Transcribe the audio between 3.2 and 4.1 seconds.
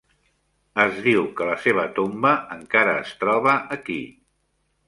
troba aquí.